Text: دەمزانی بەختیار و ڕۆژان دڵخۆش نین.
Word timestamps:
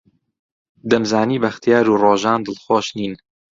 دەمزانی 0.89 1.41
بەختیار 1.43 1.85
و 1.89 1.99
ڕۆژان 2.03 2.39
دڵخۆش 2.45 2.87
نین. 2.97 3.13